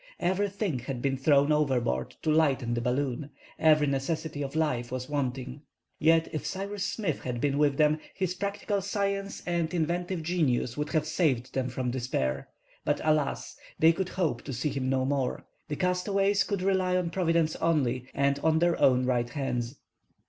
Every 0.19 0.49
thing 0.49 0.79
had 0.79 0.99
been 0.99 1.15
thrown 1.15 1.51
overboard 1.51 2.15
to 2.23 2.31
lighten 2.31 2.73
the 2.73 2.81
balloon. 2.81 3.29
Every 3.59 3.85
necessary 3.85 4.41
of 4.41 4.55
life 4.55 4.91
was 4.91 5.07
wanting! 5.07 5.61
Yet 5.99 6.27
if 6.31 6.43
Cyrus 6.43 6.83
Smith 6.83 7.19
had 7.21 7.39
been 7.39 7.59
with 7.59 7.77
them, 7.77 7.99
his 8.15 8.33
practical 8.33 8.81
science 8.81 9.43
and 9.45 9.71
inventive 9.71 10.23
genius 10.23 10.75
would 10.75 10.89
have 10.93 11.05
saved 11.05 11.53
them 11.53 11.69
from 11.69 11.91
despair. 11.91 12.49
But, 12.83 12.99
alas! 13.03 13.55
they 13.77 13.91
could 13.93 14.09
hope 14.09 14.41
to 14.45 14.53
see 14.53 14.69
him 14.69 14.89
no 14.89 15.05
more. 15.05 15.45
The 15.67 15.75
castaways 15.75 16.43
could 16.45 16.63
rely 16.63 16.97
on 16.97 17.11
Providence 17.11 17.55
only, 17.57 18.05
and 18.11 18.39
on 18.39 18.57
their 18.57 18.81
own 18.81 19.05
right 19.05 19.29
hands. 19.29 19.75